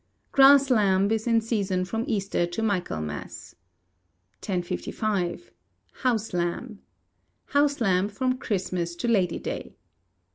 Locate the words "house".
6.01-6.33, 7.45-7.79